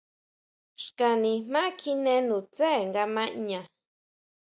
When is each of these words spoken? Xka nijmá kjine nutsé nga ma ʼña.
Xka 0.83 1.09
nijmá 1.23 1.61
kjine 1.79 2.13
nutsé 2.27 2.69
nga 2.87 3.03
ma 3.13 3.23
ʼña. 3.33 3.61